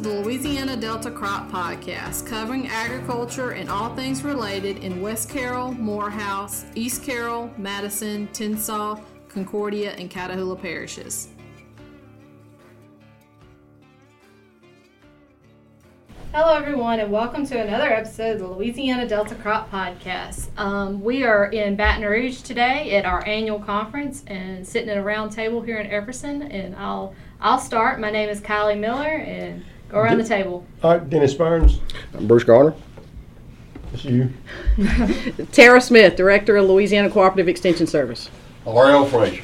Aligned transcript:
The 0.00 0.22
Louisiana 0.22 0.78
Delta 0.78 1.10
Crop 1.10 1.50
Podcast, 1.50 2.26
covering 2.26 2.68
agriculture 2.68 3.50
and 3.50 3.68
all 3.68 3.94
things 3.94 4.22
related 4.24 4.78
in 4.78 5.02
West 5.02 5.28
Carroll, 5.28 5.72
Morehouse, 5.72 6.64
East 6.74 7.04
Carroll, 7.04 7.50
Madison, 7.58 8.26
Tensas, 8.28 8.98
Concordia, 9.28 9.92
and 9.98 10.10
Catahoula 10.10 10.58
parishes. 10.58 11.28
Hello, 16.32 16.54
everyone, 16.54 17.00
and 17.00 17.12
welcome 17.12 17.44
to 17.44 17.60
another 17.60 17.92
episode 17.92 18.36
of 18.36 18.38
the 18.38 18.46
Louisiana 18.46 19.06
Delta 19.06 19.34
Crop 19.34 19.70
Podcast. 19.70 20.48
Um, 20.56 21.02
we 21.02 21.24
are 21.24 21.50
in 21.50 21.76
Baton 21.76 22.04
Rouge 22.04 22.40
today 22.40 22.96
at 22.96 23.04
our 23.04 23.22
annual 23.26 23.58
conference 23.58 24.24
and 24.28 24.66
sitting 24.66 24.88
at 24.88 24.96
a 24.96 25.02
round 25.02 25.32
table 25.32 25.60
here 25.60 25.76
in 25.76 25.90
Epperson. 25.90 26.48
And 26.50 26.74
I'll 26.76 27.14
I'll 27.42 27.58
start. 27.58 28.00
My 28.00 28.10
name 28.10 28.30
is 28.30 28.40
Kylie 28.40 28.78
Miller, 28.78 29.08
and 29.08 29.62
go 29.90 29.98
around 29.98 30.18
the 30.18 30.24
table. 30.24 30.64
All 30.82 30.92
right, 30.92 31.10
Dennis 31.10 31.34
Burns. 31.34 31.80
I'm 32.14 32.26
Bruce 32.26 32.44
Garner. 32.44 32.74
That's 33.92 34.04
you. 34.04 34.32
Tara 35.52 35.80
Smith, 35.80 36.16
Director 36.16 36.56
of 36.56 36.68
Louisiana 36.68 37.10
Cooperative 37.10 37.48
Extension 37.48 37.86
Service. 37.86 38.30
R.L. 38.66 39.06
Frazier. 39.06 39.42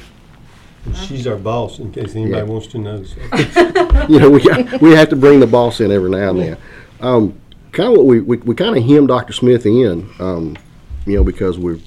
She's 1.05 1.27
our 1.27 1.35
boss, 1.35 1.79
in 1.79 1.91
case 1.91 2.15
anybody 2.15 2.37
Yeah. 2.37 2.43
wants 2.43 2.67
to 2.67 2.77
know. 2.77 3.03
So. 3.03 3.17
You 4.07 4.19
know, 4.19 4.29
we 4.29 4.41
got, 4.41 4.79
we 4.81 4.91
have 4.91 5.09
to 5.09 5.17
bring 5.17 5.41
the 5.41 5.47
boss 5.47 5.81
in 5.81 5.91
every 5.91 6.09
now 6.09 6.29
and 6.29 6.39
then. 6.39 6.57
Um, 7.01 7.37
kind 7.73 7.91
of 7.91 7.97
what 7.97 8.05
we, 8.05 8.21
we, 8.21 8.37
we 8.37 8.55
kind 8.55 8.77
of 8.77 8.83
hem 8.85 9.05
Dr. 9.05 9.33
Smith 9.33 9.65
in, 9.65 10.09
um, 10.19 10.57
you 11.05 11.15
know, 11.17 11.23
because 11.25 11.59
we're, 11.59 11.79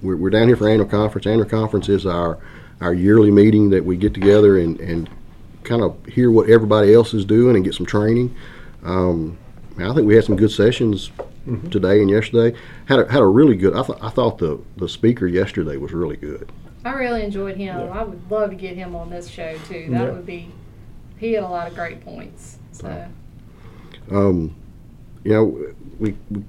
we're 0.00 0.16
we're 0.16 0.30
down 0.30 0.46
here 0.46 0.56
for 0.56 0.68
annual 0.68 0.88
conference. 0.88 1.26
Annual 1.26 1.48
conference 1.48 1.88
is 1.90 2.06
our 2.06 2.38
our 2.80 2.94
yearly 2.94 3.30
meeting 3.30 3.68
that 3.70 3.84
we 3.84 3.96
get 3.96 4.14
together 4.14 4.58
and 4.58 4.78
and 4.80 5.10
kind 5.66 5.82
of 5.82 5.96
hear 6.06 6.30
what 6.30 6.48
everybody 6.48 6.94
else 6.94 7.12
is 7.12 7.24
doing 7.24 7.56
and 7.56 7.64
get 7.64 7.74
some 7.74 7.86
training. 7.86 8.34
Um, 8.84 9.36
I 9.78 9.92
think 9.92 10.06
we 10.06 10.14
had 10.14 10.24
some 10.24 10.36
good 10.36 10.50
sessions 10.50 11.10
today 11.70 12.00
and 12.00 12.08
yesterday. 12.08 12.56
Had 12.86 13.00
a, 13.00 13.12
had 13.12 13.20
a 13.20 13.26
really 13.26 13.56
good. 13.56 13.74
I 13.74 13.82
thought 13.82 13.98
I 14.02 14.08
thought 14.10 14.38
the 14.38 14.58
the 14.76 14.88
speaker 14.88 15.26
yesterday 15.26 15.76
was 15.76 15.92
really 15.92 16.16
good. 16.16 16.50
I 16.84 16.92
really 16.92 17.24
enjoyed 17.24 17.56
him. 17.56 17.78
Yeah. 17.78 17.88
I 17.90 18.04
would 18.04 18.30
love 18.30 18.50
to 18.50 18.56
get 18.56 18.76
him 18.76 18.94
on 18.94 19.10
this 19.10 19.28
show 19.28 19.56
too. 19.68 19.88
That 19.90 20.04
Yeah. 20.06 20.10
would 20.12 20.24
be. 20.26 20.50
He 21.18 21.32
had 21.32 21.42
a 21.44 21.48
lot 21.48 21.66
of 21.68 21.74
great 21.74 22.04
points. 22.04 22.58
So 22.72 23.06
Um, 24.10 24.54
you 25.24 25.32
know, 25.32 25.44
we, 25.98 26.14
we 26.30 26.42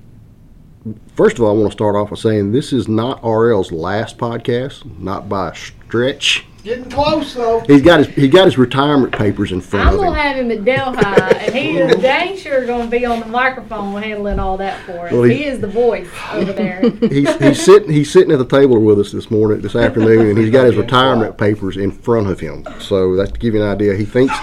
first 1.15 1.37
of 1.37 1.43
all, 1.43 1.49
I 1.49 1.59
want 1.59 1.71
to 1.71 1.75
start 1.75 1.95
off 1.95 2.09
by 2.09 2.15
saying 2.15 2.51
this 2.51 2.73
is 2.73 2.87
not 2.87 3.21
RL's 3.21 3.71
last 3.71 4.17
podcast, 4.17 4.83
not 4.99 5.27
by 5.29 5.49
a 5.49 5.55
stretch. 5.55 6.45
Getting 6.63 6.89
close 6.89 7.33
though. 7.33 7.61
He's 7.61 7.81
got 7.81 7.99
his 7.99 8.07
he 8.09 8.27
got 8.27 8.43
his 8.43 8.57
retirement 8.57 9.13
papers 9.13 9.53
in 9.53 9.61
front 9.61 9.87
I'm 9.87 9.93
of 9.93 9.99
him. 10.01 10.07
I'm 10.07 10.11
gonna 10.15 10.21
have 10.21 10.37
him 10.37 10.51
at 10.51 10.65
Delhi, 10.65 11.45
and 11.45 11.55
he 11.55 11.77
is 11.77 11.95
dang 12.01 12.35
sure 12.35 12.65
gonna 12.65 12.89
be 12.89 13.05
on 13.05 13.21
the 13.21 13.25
microphone 13.27 14.01
handling 14.01 14.37
all 14.37 14.57
that 14.57 14.81
for 14.81 15.05
us. 15.07 15.13
Well, 15.13 15.23
he, 15.23 15.35
he- 15.35 15.43
is 15.45 15.61
the 15.61 15.67
voice 15.67 16.09
over 16.33 16.51
there. 16.51 16.81
He's, 16.99 17.33
he's 17.37 17.63
sitting 17.63 17.89
he's 17.89 18.11
sitting 18.11 18.33
at 18.33 18.39
the 18.39 18.45
table 18.45 18.81
with 18.81 18.99
us 18.99 19.13
this 19.13 19.31
morning 19.31 19.61
this 19.61 19.77
afternoon, 19.77 20.27
and 20.31 20.37
he's 20.37 20.49
got 20.49 20.65
his 20.65 20.75
retirement 20.85 21.37
papers 21.37 21.77
in 21.77 21.89
front 21.89 22.27
of 22.27 22.41
him. 22.41 22.65
So 22.79 23.15
that's 23.15 23.31
to 23.31 23.39
give 23.39 23.53
you 23.53 23.63
an 23.63 23.69
idea. 23.69 23.95
He 23.95 24.03
thinks 24.03 24.33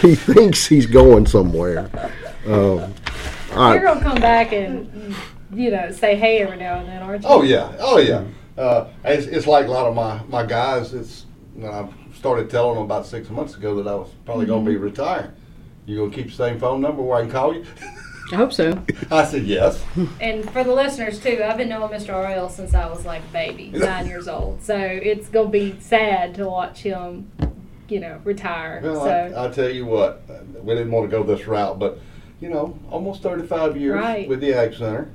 he 0.00 0.14
thinks 0.34 0.64
he's 0.66 0.86
going 0.86 1.26
somewhere. 1.26 1.90
Um, 2.46 2.94
all 3.56 3.74
You're 3.74 3.82
gonna 3.82 4.00
come 4.02 4.20
back 4.20 4.52
and 4.52 5.16
you 5.52 5.70
know 5.70 5.90
say 5.90 6.16
hey 6.16 6.38
every 6.38 6.56
now 6.56 6.78
and 6.80 6.88
then, 6.88 7.02
aren't 7.02 7.22
you? 7.22 7.28
Oh 7.28 7.42
yeah, 7.42 7.74
oh 7.80 7.98
yeah. 7.98 8.24
Uh, 8.56 8.88
it's, 9.04 9.26
it's 9.26 9.46
like 9.46 9.66
a 9.66 9.70
lot 9.70 9.86
of 9.86 9.94
my, 9.94 10.20
my 10.28 10.44
guys. 10.44 10.92
It's 10.92 11.26
you 11.56 11.62
know, 11.62 11.70
I 11.70 12.14
started 12.16 12.50
telling 12.50 12.74
them 12.76 12.84
about 12.84 13.06
six 13.06 13.28
months 13.30 13.56
ago 13.56 13.74
that 13.82 13.88
I 13.90 13.94
was 13.94 14.10
probably 14.24 14.46
going 14.46 14.64
to 14.64 14.70
be 14.70 14.76
retiring. 14.76 15.32
You 15.86 15.98
gonna 15.98 16.10
keep 16.12 16.26
the 16.26 16.32
same 16.32 16.58
phone 16.60 16.80
number 16.80 17.02
where 17.02 17.18
I 17.18 17.22
can 17.22 17.30
call 17.30 17.54
you? 17.54 17.64
I 18.30 18.36
hope 18.36 18.52
so. 18.52 18.82
I 19.10 19.24
said 19.24 19.44
yes. 19.44 19.82
And 20.20 20.48
for 20.52 20.62
the 20.64 20.72
listeners 20.72 21.18
too, 21.20 21.42
I've 21.44 21.56
been 21.56 21.68
knowing 21.68 21.90
Mr. 21.92 22.10
RL 22.14 22.48
since 22.48 22.72
I 22.72 22.88
was 22.88 23.04
like 23.04 23.22
a 23.22 23.32
baby, 23.32 23.70
nine 23.70 24.06
years 24.06 24.28
old. 24.28 24.62
So 24.62 24.76
it's 24.76 25.28
gonna 25.28 25.48
be 25.50 25.78
sad 25.80 26.34
to 26.36 26.46
watch 26.48 26.78
him, 26.82 27.30
you 27.88 27.98
know, 28.00 28.20
retire. 28.24 28.80
Well, 28.82 29.04
so 29.04 29.10
I, 29.10 29.46
I 29.46 29.48
tell 29.50 29.68
you 29.68 29.84
what, 29.86 30.22
uh, 30.30 30.34
we 30.62 30.74
didn't 30.74 30.92
want 30.92 31.10
to 31.10 31.16
go 31.16 31.24
this 31.24 31.46
route, 31.46 31.78
but 31.78 31.98
you 32.40 32.48
know, 32.48 32.78
almost 32.90 33.22
35 33.22 33.76
years 33.76 33.94
Right. 34.00 34.28
with 34.28 34.40
the 34.40 34.52
Ag 34.54 34.74
Center. 34.74 35.10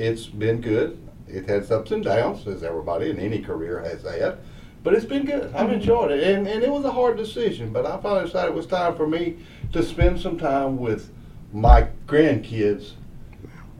It's 0.00 0.24
been 0.24 0.62
good. 0.62 0.98
It 1.28 1.46
has 1.50 1.70
ups 1.70 1.90
and 1.90 2.02
downs, 2.02 2.46
as 2.46 2.62
everybody 2.62 3.10
in 3.10 3.18
any 3.18 3.38
career 3.40 3.80
has 3.80 4.02
had. 4.02 4.38
But 4.82 4.94
it's 4.94 5.04
been 5.04 5.26
good. 5.26 5.54
I've 5.54 5.70
enjoyed 5.70 6.10
it. 6.10 6.22
And, 6.22 6.48
and 6.48 6.62
it 6.62 6.72
was 6.72 6.86
a 6.86 6.90
hard 6.90 7.18
decision, 7.18 7.70
but 7.70 7.84
I 7.84 8.00
finally 8.00 8.24
decided 8.24 8.52
it 8.52 8.54
was 8.54 8.66
time 8.66 8.96
for 8.96 9.06
me 9.06 9.36
to 9.74 9.82
spend 9.82 10.18
some 10.18 10.38
time 10.38 10.78
with 10.78 11.12
my 11.52 11.88
grandkids 12.06 12.92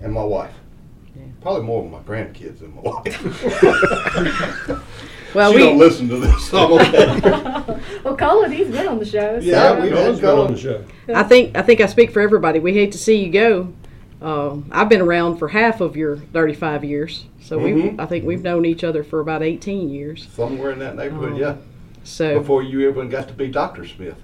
and 0.03 0.13
my 0.13 0.23
wife. 0.23 0.53
Probably 1.41 1.63
more 1.63 1.83
with 1.83 1.91
my 1.91 2.01
grandkids 2.01 2.59
than 2.59 2.75
my 2.75 2.83
wife. 2.83 3.17
Well, 5.33 5.53
she 5.53 5.59
we 5.59 5.63
don't 5.63 5.79
listen 5.79 6.09
to 6.09 6.17
this, 6.17 6.51
so 6.51 6.77
I'm 6.77 6.89
okay. 6.89 7.81
well, 8.05 8.17
Colin, 8.17 8.51
he's 8.51 8.67
been 8.69 8.89
on 8.89 8.99
the 8.99 9.05
show. 9.05 9.39
So. 9.39 9.47
Yeah, 9.47 9.81
we- 9.81 9.91
Colin's 9.91 10.19
been 10.19 10.31
on 10.31 10.53
the 10.53 10.59
show. 10.59 10.85
I 11.15 11.23
think 11.23 11.57
I 11.57 11.63
think 11.63 11.81
I 11.81 11.87
speak 11.87 12.11
for 12.11 12.21
everybody. 12.21 12.59
We 12.59 12.73
hate 12.73 12.91
to 12.93 12.99
see 12.99 13.25
you 13.25 13.31
go. 13.31 13.73
Uh, 14.23 14.57
I've 14.71 14.89
been 14.89 15.01
around 15.01 15.39
for 15.39 15.49
half 15.49 15.81
of 15.81 15.97
your 15.97 16.17
35 16.17 16.85
years, 16.85 17.25
so 17.41 17.59
we 17.59 17.71
Mhm. 17.73 18.01
I 18.01 18.05
think 18.07 18.25
we've 18.27 18.43
known 18.43 18.67
each 18.67 18.85
other 18.85 19.03
for 19.03 19.21
about 19.21 19.43
18 19.43 19.89
years. 19.89 20.29
Somewhere 20.35 20.73
in 20.73 20.79
that 20.81 20.95
neighborhood, 20.97 21.33
Oh. 21.37 21.39
yeah. 21.39 21.55
So 22.05 22.39
Before 22.39 22.63
you 22.63 22.89
even 22.89 23.09
got 23.09 23.29
to 23.29 23.35
be 23.35 23.49
Dr. 23.49 23.87
Smith. 23.87 24.17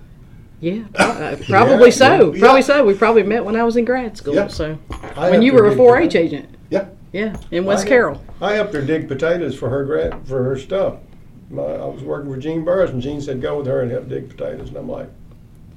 yeah, 0.60 0.82
uh, 0.96 1.36
probably 1.48 1.90
so. 1.90 2.32
yeah. 2.34 2.40
Probably 2.40 2.62
so. 2.62 2.84
We 2.84 2.92
probably 2.94 3.22
met 3.22 3.44
when 3.44 3.56
I 3.56 3.64
was 3.64 3.76
in 3.76 3.84
grad 3.86 4.16
school. 4.18 4.34
Yeah. 4.34 4.48
So 4.48 4.76
I 5.16 5.30
when 5.30 5.40
you 5.42 5.52
were 5.54 5.66
a 5.66 5.70
dig 5.70 5.78
4-H 5.78 6.02
potatoes. 6.12 6.32
agent. 6.32 6.48
Yeah. 6.70 6.84
Yeah, 7.12 7.36
in 7.50 7.64
West 7.64 7.86
I- 7.86 7.88
Carroll. 7.88 8.20
I 8.42 8.52
helped 8.54 8.74
her 8.74 8.82
dig 8.82 9.08
potatoes 9.08 9.54
for 9.54 9.70
her 9.70 9.84
grad 9.84 10.14
for 10.26 10.42
her 10.44 10.56
stuff. 10.58 10.96
My, 11.50 11.62
I 11.62 11.86
was 11.86 12.02
working 12.02 12.28
with 12.30 12.40
Gene 12.40 12.64
Burris, 12.64 12.90
and 12.90 13.00
Gene 13.00 13.20
said 13.22 13.40
go 13.40 13.56
with 13.58 13.66
her 13.66 13.80
and 13.80 13.90
help 13.90 14.08
dig 14.10 14.28
potatoes, 14.28 14.68
and 14.68 14.76
I'm 14.76 14.90
like, 14.90 15.08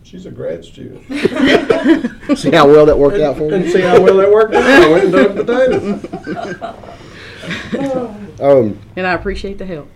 she's 0.03 0.25
a 0.25 0.31
grad 0.31 0.65
student. 0.65 1.03
see 2.39 2.51
how 2.51 2.67
well 2.67 2.85
that 2.85 2.97
worked 2.97 3.19
out 3.19 3.37
for 3.37 3.53
and 3.53 3.65
you. 3.65 3.71
see 3.71 3.81
how 3.81 4.01
well 4.01 4.17
that 4.17 4.31
worked 4.31 4.53
out. 4.55 4.63
I 4.63 4.89
went 4.89 5.03
and 5.05 5.13
dug 5.13 5.35
potatoes. 5.45 6.85
Um, 8.41 8.79
And 8.95 9.05
I 9.05 9.13
appreciate 9.13 9.57
the 9.57 9.65
help. 9.65 9.89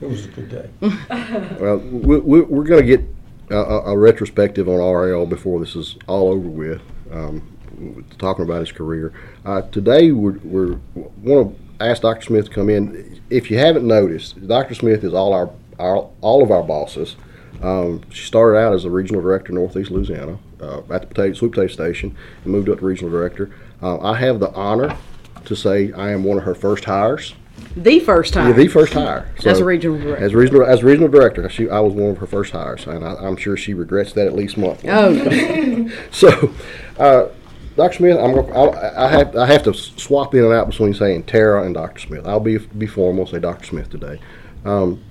It 0.00 0.08
was 0.08 0.24
a 0.24 0.28
good 0.28 0.48
day. 0.50 0.68
Well, 1.60 1.78
we, 1.78 2.18
we, 2.18 2.40
we're 2.40 2.64
going 2.64 2.84
to 2.84 2.96
get 2.96 3.04
a, 3.50 3.56
a, 3.56 3.80
a 3.92 3.98
retrospective 3.98 4.68
on 4.68 4.78
RL 4.80 5.26
before 5.26 5.60
this 5.60 5.76
is 5.76 5.96
all 6.08 6.30
over 6.32 6.48
with, 6.48 6.82
um, 7.12 8.04
talking 8.18 8.44
about 8.44 8.60
his 8.60 8.72
career. 8.72 9.12
Uh, 9.44 9.62
today, 9.62 10.10
we're, 10.10 10.38
we're 10.42 10.78
want 11.22 11.56
to 11.78 11.84
ask 11.84 12.02
Dr. 12.02 12.22
Smith 12.22 12.46
to 12.46 12.50
come 12.50 12.68
in. 12.68 13.20
If 13.30 13.50
you 13.50 13.58
haven't 13.58 13.86
noticed, 13.86 14.44
Dr. 14.46 14.74
Smith 14.74 15.04
is 15.04 15.14
all 15.14 15.32
our, 15.32 15.50
our 15.78 16.08
all 16.20 16.42
of 16.42 16.50
our 16.50 16.62
bosses. 16.62 17.16
Um, 17.62 18.02
she 18.10 18.26
started 18.26 18.58
out 18.58 18.74
as 18.74 18.84
a 18.84 18.90
regional 18.90 19.22
director 19.22 19.50
in 19.50 19.54
Northeast 19.56 19.90
Louisiana 19.90 20.38
uh, 20.64 20.94
at 20.94 21.02
the 21.02 21.06
potato, 21.06 21.34
sweet 21.34 21.52
potato 21.52 21.72
station 21.72 22.16
and 22.44 22.52
moved 22.52 22.68
up 22.68 22.78
to 22.78 22.84
regional 22.84 23.10
director. 23.10 23.50
Uh, 23.82 23.98
I 24.00 24.16
have 24.16 24.40
the 24.40 24.52
honor 24.52 24.96
to 25.44 25.54
say 25.54 25.92
I 25.92 26.10
am 26.10 26.24
one 26.24 26.38
of 26.38 26.44
her 26.44 26.54
first 26.54 26.84
hires. 26.84 27.34
The 27.76 28.00
first 28.00 28.34
hire. 28.34 28.48
Yeah, 28.48 28.56
the 28.56 28.68
first 28.68 28.92
hire. 28.94 29.28
as 29.44 29.60
a 29.60 29.64
regional 29.64 29.98
director. 29.98 30.24
as 30.24 30.34
regional 30.34 30.64
as 30.64 30.82
regional 30.82 31.08
director, 31.08 31.48
she, 31.48 31.68
I 31.68 31.80
was 31.80 31.92
one 31.92 32.10
of 32.10 32.18
her 32.18 32.26
first 32.26 32.52
hires, 32.52 32.86
and 32.86 33.04
I, 33.04 33.14
I'm 33.14 33.36
sure 33.36 33.56
she 33.56 33.74
regrets 33.74 34.12
that 34.14 34.26
at 34.26 34.34
least 34.34 34.56
monthly. 34.56 34.90
oh. 34.90 35.90
So, 36.10 36.54
uh, 36.98 37.28
Dr. 37.76 37.96
Smith, 37.96 38.16
I'm 38.18 38.38
I, 38.56 39.06
I 39.06 39.08
have 39.08 39.36
I 39.36 39.46
have 39.46 39.62
to 39.64 39.74
swap 39.74 40.34
in 40.34 40.44
and 40.44 40.52
out 40.52 40.68
between 40.68 40.94
saying 40.94 41.24
Tara 41.24 41.64
and 41.64 41.74
Dr. 41.74 42.00
Smith. 42.00 42.26
I'll 42.26 42.40
be 42.40 42.58
be 42.58 42.86
formal, 42.86 43.26
say 43.26 43.38
Dr. 43.38 43.66
Smith 43.66 43.90
today. 43.90 44.20
Um, 44.64 45.02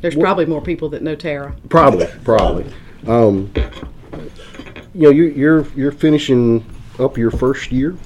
there's 0.00 0.14
probably 0.14 0.46
more 0.46 0.60
people 0.60 0.88
that 0.90 1.02
know 1.02 1.16
Tara. 1.16 1.54
probably, 1.68 2.06
probably. 2.24 2.72
Um, 3.06 3.52
you 4.96 5.02
know, 5.02 5.10
you, 5.10 5.24
you're 5.24 5.66
you're 5.74 5.92
finishing 5.92 6.64
up 6.98 7.18
your 7.18 7.30
first 7.30 7.70
year 7.70 7.96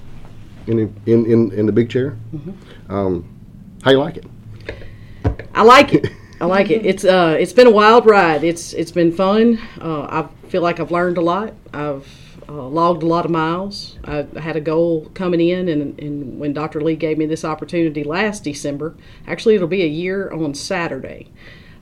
in 0.67 0.77
the, 0.77 1.13
in, 1.13 1.25
in, 1.25 1.53
in 1.53 1.67
the 1.67 1.73
big 1.73 1.89
chair. 1.89 2.17
Um, 2.89 3.29
how 3.85 3.93
you 3.93 3.99
like 3.99 4.17
it? 4.17 4.27
I 5.55 5.63
like 5.63 5.95
it. 5.95 6.09
I 6.41 6.47
like 6.47 6.71
it. 6.71 6.85
It's 6.85 7.05
uh, 7.05 7.37
it's 7.39 7.53
been 7.53 7.69
a 7.69 7.71
wild 7.71 8.07
ride. 8.07 8.43
It's 8.43 8.73
it's 8.73 8.91
been 8.91 9.13
fun. 9.13 9.61
Uh, 9.81 10.03
I 10.03 10.49
feel 10.49 10.63
like 10.63 10.81
I've 10.81 10.91
learned 10.91 11.19
a 11.19 11.21
lot. 11.21 11.55
I've 11.73 12.09
uh, 12.49 12.67
logged 12.67 13.05
a 13.05 13.07
lot 13.07 13.25
of 13.25 13.31
miles. 13.31 13.97
I 14.05 14.27
had 14.41 14.57
a 14.57 14.61
goal 14.61 15.11
coming 15.15 15.41
in, 15.41 15.69
and, 15.69 16.01
and 16.01 16.41
when 16.41 16.53
Dr. 16.53 16.81
Lee 16.81 16.97
gave 16.97 17.19
me 17.19 17.27
this 17.27 17.45
opportunity 17.45 18.03
last 18.03 18.43
December, 18.43 18.97
actually 19.29 19.55
it'll 19.55 19.69
be 19.69 19.83
a 19.83 19.89
year 19.89 20.31
on 20.33 20.55
Saturday. 20.55 21.29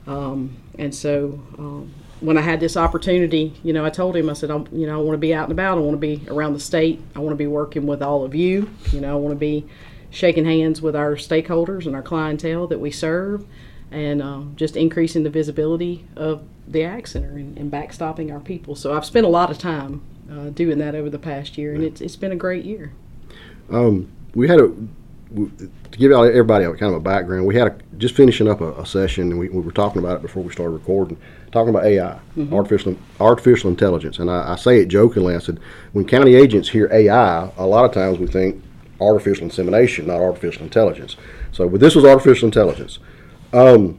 Um, 0.05 0.57
and 0.77 0.93
so 0.93 1.41
um, 1.57 1.93
when 2.21 2.37
I 2.37 2.41
had 2.41 2.59
this 2.59 2.75
opportunity, 2.75 3.53
you 3.63 3.73
know, 3.73 3.85
I 3.85 3.89
told 3.89 4.15
him, 4.15 4.29
I 4.29 4.33
said, 4.33 4.51
I'm, 4.51 4.67
you 4.71 4.85
know, 4.85 4.99
I 4.99 5.01
want 5.01 5.13
to 5.13 5.19
be 5.19 5.33
out 5.33 5.43
and 5.43 5.51
about. 5.51 5.77
I 5.77 5.81
want 5.81 5.93
to 5.93 5.97
be 5.97 6.21
around 6.29 6.53
the 6.53 6.59
state. 6.59 7.01
I 7.15 7.19
want 7.19 7.31
to 7.31 7.37
be 7.37 7.47
working 7.47 7.87
with 7.87 8.01
all 8.01 8.23
of 8.23 8.35
you. 8.35 8.69
You 8.91 9.01
know, 9.01 9.13
I 9.13 9.15
want 9.15 9.33
to 9.33 9.39
be 9.39 9.65
shaking 10.09 10.45
hands 10.45 10.81
with 10.81 10.95
our 10.95 11.15
stakeholders 11.15 11.85
and 11.85 11.95
our 11.95 12.01
clientele 12.01 12.67
that 12.67 12.79
we 12.79 12.91
serve, 12.91 13.45
and 13.91 14.21
um, 14.21 14.53
just 14.55 14.75
increasing 14.75 15.23
the 15.23 15.29
visibility 15.29 16.05
of 16.15 16.43
the 16.67 16.83
Ag 16.83 17.07
Center 17.07 17.37
and, 17.37 17.57
and 17.57 17.71
backstopping 17.71 18.31
our 18.31 18.39
people. 18.39 18.75
So 18.75 18.93
I've 18.93 19.05
spent 19.05 19.25
a 19.25 19.29
lot 19.29 19.49
of 19.49 19.57
time 19.57 20.01
uh, 20.31 20.49
doing 20.49 20.77
that 20.79 20.95
over 20.95 21.09
the 21.09 21.19
past 21.19 21.57
year, 21.57 21.73
and 21.73 21.83
it's 21.83 22.01
it's 22.01 22.15
been 22.15 22.31
a 22.31 22.35
great 22.35 22.65
year. 22.65 22.91
Um, 23.71 24.11
we 24.33 24.47
had 24.47 24.59
a 24.59 24.73
to 25.35 25.97
give 25.97 26.11
everybody 26.11 26.65
kind 26.65 26.81
of 26.81 26.95
a 26.95 26.99
background. 26.99 27.45
We 27.45 27.55
had 27.55 27.67
a, 27.67 27.77
just 27.97 28.15
finishing 28.15 28.47
up 28.47 28.61
a, 28.61 28.73
a 28.73 28.85
session, 28.85 29.31
and 29.31 29.39
we, 29.39 29.49
we 29.49 29.61
were 29.61 29.71
talking 29.71 30.01
about 30.01 30.17
it 30.17 30.21
before 30.21 30.43
we 30.43 30.51
started 30.51 30.71
recording. 30.71 31.17
Talking 31.51 31.69
about 31.69 31.85
AI, 31.85 32.19
artificial 32.51 32.95
artificial 33.19 33.71
intelligence, 33.71 34.19
and 34.19 34.29
I, 34.29 34.53
I 34.53 34.55
say 34.55 34.79
it 34.79 34.87
jokingly. 34.87 35.35
I 35.35 35.39
said 35.39 35.59
when 35.93 36.05
county 36.05 36.35
agents 36.35 36.69
hear 36.69 36.87
AI, 36.91 37.51
a 37.57 37.65
lot 37.65 37.85
of 37.85 37.91
times 37.91 38.19
we 38.19 38.27
think 38.27 38.63
artificial 39.01 39.45
insemination, 39.45 40.07
not 40.07 40.19
artificial 40.21 40.63
intelligence. 40.63 41.15
So, 41.51 41.67
but 41.67 41.79
this 41.79 41.95
was 41.95 42.05
artificial 42.05 42.45
intelligence. 42.47 42.99
Um, 43.53 43.97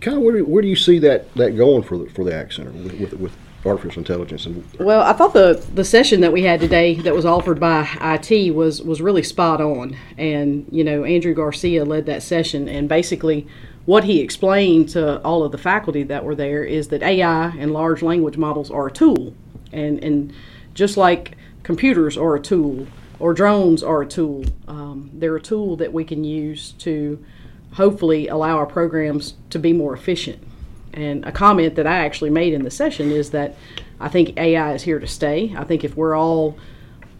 kind 0.00 0.16
of 0.18 0.22
where, 0.22 0.36
do- 0.36 0.44
where 0.44 0.62
do 0.62 0.68
you 0.68 0.76
see 0.76 0.98
that, 1.00 1.32
that 1.34 1.56
going 1.56 1.82
for 1.82 1.98
the, 1.98 2.10
for 2.10 2.24
the 2.24 2.34
Ag 2.34 2.52
Center 2.52 2.70
with, 2.70 3.00
with, 3.00 3.12
with 3.14 3.36
artificial 3.64 4.00
intelligence 4.00 4.46
and 4.46 4.64
Well, 4.78 5.02
I 5.02 5.12
thought 5.12 5.32
the 5.32 5.64
the 5.74 5.84
session 5.84 6.20
that 6.20 6.32
we 6.32 6.42
had 6.42 6.60
today 6.60 6.94
that 6.94 7.14
was 7.14 7.24
offered 7.24 7.58
by 7.58 7.88
IT 8.00 8.54
was 8.54 8.80
was 8.80 9.00
really 9.00 9.24
spot 9.24 9.60
on, 9.60 9.96
and 10.16 10.66
you 10.70 10.84
know 10.84 11.02
Andrew 11.04 11.34
Garcia 11.34 11.84
led 11.84 12.06
that 12.06 12.22
session, 12.22 12.68
and 12.68 12.88
basically 12.88 13.46
what 13.86 14.04
he 14.04 14.20
explained 14.20 14.88
to 14.90 15.22
all 15.22 15.42
of 15.42 15.52
the 15.52 15.58
faculty 15.58 16.02
that 16.02 16.24
were 16.24 16.34
there 16.34 16.64
is 16.64 16.88
that 16.88 17.02
AI 17.02 17.48
and 17.56 17.72
large 17.72 18.02
language 18.02 18.36
models 18.36 18.70
are 18.70 18.88
a 18.88 18.92
tool, 18.92 19.34
and 19.72 20.02
and 20.04 20.32
just 20.74 20.96
like 20.96 21.36
computers 21.62 22.16
are 22.16 22.34
a 22.34 22.40
tool 22.40 22.86
or 23.18 23.32
drones 23.32 23.82
are 23.82 24.02
a 24.02 24.06
tool, 24.06 24.44
um, 24.68 25.10
they're 25.14 25.36
a 25.36 25.40
tool 25.40 25.76
that 25.76 25.92
we 25.92 26.04
can 26.04 26.22
use 26.22 26.72
to 26.72 27.24
hopefully 27.72 28.28
allow 28.28 28.56
our 28.56 28.66
programs 28.66 29.34
to 29.50 29.58
be 29.58 29.72
more 29.72 29.94
efficient. 29.94 30.42
And 30.92 31.24
a 31.24 31.32
comment 31.32 31.74
that 31.76 31.86
I 31.86 32.04
actually 32.04 32.30
made 32.30 32.52
in 32.52 32.62
the 32.62 32.70
session 32.70 33.10
is 33.10 33.30
that 33.30 33.56
I 34.00 34.08
think 34.08 34.36
AI 34.38 34.74
is 34.74 34.82
here 34.82 34.98
to 34.98 35.06
stay. 35.06 35.54
I 35.56 35.64
think 35.64 35.84
if 35.84 35.96
we're 35.96 36.16
all 36.16 36.58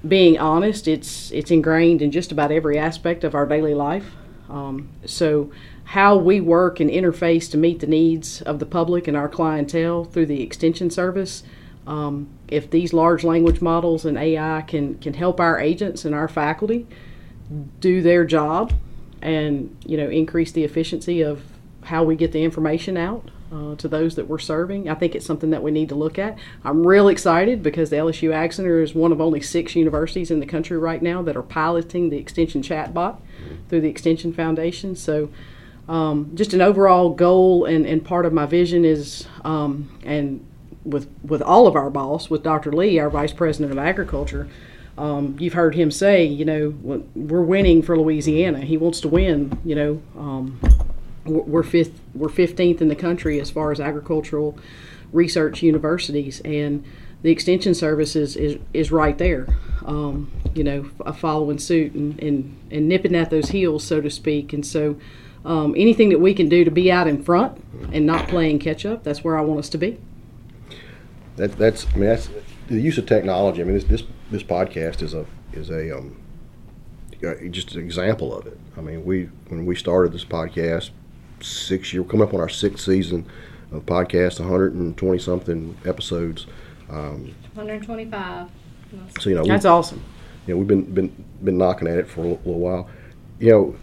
being 0.07 0.39
honest, 0.39 0.87
it's 0.89 1.31
it's 1.31 1.51
ingrained 1.51 2.03
in 2.03 2.11
just 2.11 2.33
about 2.33 2.53
every 2.53 2.79
aspect 2.79 3.25
of 3.25 3.35
our 3.35 3.47
daily 3.47 3.75
life. 3.75 4.15
Um, 4.49 4.89
so 5.05 5.51
how 5.87 6.17
we 6.17 6.41
work 6.41 6.81
and 6.81 6.91
interface 6.91 7.51
to 7.51 7.57
meet 7.57 7.81
the 7.81 7.87
needs 7.87 8.43
of 8.43 8.59
the 8.59 8.67
public 8.67 9.07
and 9.07 9.17
our 9.17 9.29
clientele 9.29 10.05
through 10.05 10.27
the 10.27 10.43
extension 10.43 10.91
service. 10.91 11.43
Um, 11.87 12.29
if 12.49 12.69
these 12.71 12.93
large 12.93 13.23
language 13.23 13.61
models 13.61 14.05
and 14.05 14.19
AI 14.19 14.63
can 14.63 14.99
can 14.99 15.15
help 15.15 15.39
our 15.39 15.61
agents 15.61 16.05
and 16.05 16.15
our 16.15 16.27
faculty 16.27 16.87
do 17.79 18.03
their 18.03 18.25
job 18.25 18.73
and 19.23 19.77
you 19.87 19.97
know 19.97 20.11
increase 20.11 20.51
the 20.51 20.65
efficiency 20.65 21.23
of 21.23 21.45
how 21.85 22.03
we 22.03 22.17
get 22.17 22.33
the 22.33 22.43
information 22.43 22.97
out 22.97 23.31
uh, 23.53 23.77
to 23.77 23.87
those 23.87 24.17
that 24.17 24.27
we're 24.27 24.41
serving. 24.41 24.89
I 24.89 24.95
think 24.95 25.15
it's 25.15 25.25
something 25.25 25.51
that 25.51 25.63
we 25.63 25.71
need 25.71 25.89
to 25.91 25.95
look 25.95 26.19
at. 26.19 26.37
I'm 26.65 26.85
real 26.85 27.07
excited 27.07 27.63
because 27.63 27.91
the 27.91 27.97
LSU 27.97 28.33
Ag 28.33 28.53
Center 28.53 28.83
is 28.83 28.93
one 28.93 29.13
of 29.13 29.21
only 29.21 29.41
six 29.41 29.77
universities 29.77 30.33
in 30.33 30.41
the 30.41 30.47
country 30.47 30.77
right 30.77 31.01
now 31.01 31.23
that 31.23 31.37
are 31.37 31.43
piloting 31.43 32.11
the 32.11 32.17
Extension 32.17 32.61
chatbot 32.61 33.21
through 33.69 33.83
the 33.83 33.89
Extension 33.89 34.33
Foundation. 34.33 34.97
So, 34.97 35.31
um, 35.89 36.33
just 36.35 36.53
an 36.53 36.61
overall 36.61 37.11
goal 37.11 37.65
and, 37.65 37.87
and 37.87 38.05
part 38.05 38.27
of 38.27 38.33
my 38.33 38.47
vision 38.47 38.85
is, 38.85 39.27
um, 39.45 39.89
and 40.05 40.45
with 40.85 41.09
with 41.23 41.43
all 41.43 41.67
of 41.67 41.75
our 41.75 41.91
boss, 41.91 42.31
with 42.31 42.43
Dr. 42.43 42.73
Lee, 42.73 42.99
our 42.99 43.11
Vice 43.11 43.33
President 43.33 43.73
of 43.73 43.79
Agriculture, 43.79 44.49
um, 44.99 45.37
you've 45.39 45.53
heard 45.53 45.75
him 45.75 45.91
say, 45.91 46.25
you 46.25 46.45
know, 46.45 46.75
we're 47.15 47.43
winning 47.43 47.83
for 47.83 47.99
Louisiana. 47.99 48.61
He 48.61 48.77
wants 48.77 49.01
to 49.01 49.09
win. 49.09 49.59
You 49.65 49.75
know, 49.75 50.03
um, 50.17 50.61
we're 51.25 51.63
fifth, 51.63 52.01
we're 52.15 52.29
fifteenth 52.29 52.81
in 52.81 52.89
the 52.89 52.97
country 52.97 53.41
as 53.41 53.51
far 53.51 53.73
as 53.73 53.81
agricultural 53.81 54.59
research 55.13 55.63
universities, 55.63 56.41
and 56.45 56.85
the 57.23 57.31
extension 57.31 57.75
service 57.75 58.17
is 58.17 58.37
is, 58.37 58.59
is 58.73 58.91
right 58.91 59.19
there. 59.19 59.47
Um, 59.85 60.33
you 60.55 60.65
know, 60.65 60.85
following 61.15 61.59
suit 61.59 61.93
and, 61.93 62.19
and 62.21 62.57
and 62.71 62.89
nipping 62.89 63.15
at 63.15 63.31
those 63.31 63.51
heels, 63.51 63.85
so 63.85 64.01
to 64.01 64.11
speak. 64.11 64.53
And 64.53 64.65
so, 64.65 64.97
um, 65.47 65.75
anything 65.77 66.09
that 66.09 66.19
we 66.19 66.35
can 66.35 66.49
do 66.49 66.65
to 66.65 66.71
be 66.71 66.91
out 66.91 67.07
in 67.07 67.23
front 67.23 67.63
and 67.93 68.05
not 68.05 68.29
playing 68.29 68.59
catch 68.59 68.85
up, 68.85 69.05
that's 69.05 69.23
where 69.23 69.39
I 69.39 69.43
want 69.43 69.61
us 69.61 69.69
to 69.71 69.79
be. 69.79 69.99
That, 71.37 71.53
that's, 71.53 71.87
I 71.95 71.99
mean, 71.99 72.09
that's 72.09 72.29
the 72.67 72.81
use 72.81 72.99
of 72.99 73.07
technology. 73.07 73.63
I 73.63 73.65
mean, 73.65 73.75
this 73.75 73.85
this, 73.85 74.03
this 74.31 74.43
podcast 74.43 75.03
is 75.03 75.15
a 75.15 75.25
is 75.53 75.71
a 75.71 75.97
um, 75.97 76.21
uh, 77.25 77.35
just 77.51 77.75
an 77.75 77.81
example 77.81 78.37
of 78.37 78.47
it. 78.47 78.59
I 78.77 78.81
mean, 78.81 79.05
we 79.05 79.29
when 79.49 79.65
we 79.67 79.77
started 79.77 80.13
this 80.13 80.25
podcast, 80.25 80.91
six 81.41 81.93
year, 81.93 82.03
coming 82.03 82.27
up 82.27 82.35
on 82.35 82.41
our 82.41 82.49
sixth 82.49 82.85
season 82.85 83.27
of 83.71 83.87
podcast, 83.87 84.41
120 84.41 85.19
something 85.19 85.77
episodes. 85.85 86.47
Um, 86.91 87.35
125. 87.55 88.49
so 89.21 89.31
you 89.31 89.37
know, 89.37 89.43
we, 89.43 89.49
That's 89.49 89.65
awesome. 89.65 90.03
you 90.47 90.55
know, 90.55 90.59
we've 90.59 90.69
been 90.69 90.93
been 90.93 91.25
been 91.45 91.59
knocking 91.59 91.87
at 91.87 91.99
it 91.99 92.09
for 92.09 92.21
a 92.21 92.23
little, 92.25 92.39
little 92.39 92.61
while. 92.61 92.91
You 93.39 93.51
know, 93.51 93.77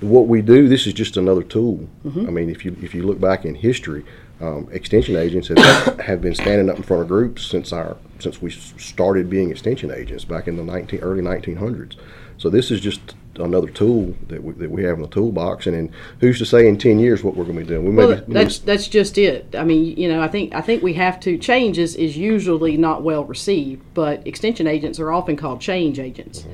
what 0.00 0.26
we 0.26 0.42
do. 0.42 0.68
This 0.68 0.86
is 0.86 0.92
just 0.92 1.16
another 1.16 1.42
tool. 1.42 1.88
I 2.28 2.30
mean, 2.30 2.50
if 2.50 2.64
you 2.64 2.76
if 2.82 2.94
you 2.94 3.02
look 3.02 3.20
back 3.20 3.44
in 3.44 3.54
history, 3.54 4.04
um, 4.40 4.68
extension 4.70 5.16
agents 5.16 5.48
have, 5.48 6.00
have 6.00 6.20
been 6.20 6.34
standing 6.34 6.68
up 6.68 6.76
in 6.76 6.82
front 6.82 7.02
of 7.02 7.08
groups 7.08 7.46
since 7.46 7.72
our 7.72 7.96
since 8.18 8.40
we 8.40 8.50
started 8.50 9.30
being 9.30 9.50
extension 9.50 9.90
agents 9.90 10.24
back 10.24 10.48
in 10.48 10.56
the 10.56 10.64
19 10.64 11.00
early 11.00 11.22
1900s. 11.22 11.96
So 12.38 12.50
this 12.50 12.70
is 12.70 12.80
just 12.80 13.14
another 13.38 13.68
tool 13.68 14.14
that 14.28 14.42
we, 14.42 14.52
that 14.54 14.70
we 14.70 14.82
have 14.84 14.96
in 14.96 15.02
the 15.02 15.08
toolbox. 15.08 15.66
And 15.66 15.76
then 15.76 15.92
who's 16.20 16.38
to 16.38 16.46
say 16.46 16.66
in 16.66 16.78
10 16.78 16.98
years 16.98 17.22
what 17.22 17.36
we're 17.36 17.44
going 17.44 17.56
to 17.56 17.62
be 17.62 17.68
doing? 17.68 17.84
We 17.84 17.94
Well, 17.94 18.08
be, 18.08 18.22
we 18.26 18.34
may 18.34 18.44
that's 18.44 18.58
that's 18.58 18.88
just 18.88 19.18
it. 19.18 19.54
I 19.56 19.64
mean, 19.64 19.96
you 19.96 20.08
know, 20.08 20.20
I 20.20 20.28
think 20.28 20.54
I 20.54 20.60
think 20.60 20.82
we 20.82 20.94
have 20.94 21.18
to 21.20 21.38
change 21.38 21.78
is 21.78 21.94
is 21.96 22.16
usually 22.16 22.76
not 22.76 23.02
well 23.02 23.24
received, 23.24 23.82
but 23.94 24.26
extension 24.26 24.66
agents 24.66 25.00
are 25.00 25.12
often 25.12 25.36
called 25.36 25.60
change 25.60 25.98
agents. 25.98 26.46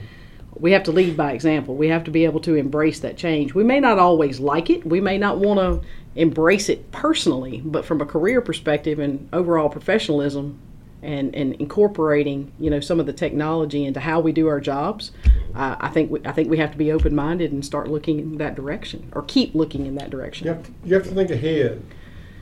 We 0.63 0.71
have 0.71 0.85
to 0.85 0.93
lead 0.93 1.17
by 1.17 1.33
example. 1.33 1.75
We 1.75 1.89
have 1.89 2.05
to 2.05 2.13
be 2.13 2.25
able 2.25 2.39
to 2.43 2.55
embrace 2.55 3.01
that 3.01 3.17
change. 3.17 3.53
We 3.53 3.65
may 3.65 3.81
not 3.81 3.99
always 3.99 4.39
like 4.39 4.71
it. 4.71 4.87
We 4.87 5.01
may 5.01 5.19
not 5.19 5.39
want 5.39 5.59
to 5.59 5.87
embrace 6.15 6.69
it 6.69 6.93
personally, 6.93 7.61
but 7.65 7.85
from 7.85 8.01
a 8.01 8.07
career 8.07 8.41
perspective 8.41 9.01
and 9.01 9.29
overall 9.33 9.69
professionalism 9.69 10.61
and, 11.03 11.35
and 11.35 11.55
incorporating, 11.55 12.53
you 12.61 12.71
know, 12.71 12.79
some 12.79 13.01
of 13.01 13.07
the 13.07 13.13
technology 13.13 13.85
into 13.85 13.99
how 13.99 14.21
we 14.21 14.31
do 14.31 14.47
our 14.47 14.61
jobs, 14.61 15.11
uh, 15.57 15.75
I 15.81 15.89
think 15.89 16.13
we, 16.13 16.21
I 16.25 16.31
think 16.31 16.49
we 16.49 16.59
have 16.59 16.71
to 16.71 16.79
be 16.79 16.93
open 16.93 17.13
minded 17.13 17.51
and 17.51 17.65
start 17.65 17.89
looking 17.89 18.21
in 18.21 18.39
that 18.39 18.55
direction, 18.55 19.11
or 19.17 19.23
keep 19.23 19.57
looking 19.57 19.87
in 19.87 19.97
that 19.97 20.11
direction. 20.11 20.47
You 20.47 20.53
have, 20.53 20.63
to, 20.63 20.73
you 20.85 20.95
have 20.95 21.03
to 21.03 21.11
think 21.11 21.31
ahead 21.31 21.83